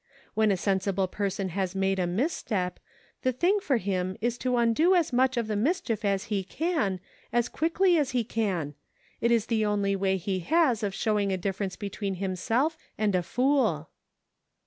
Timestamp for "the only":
9.45-9.95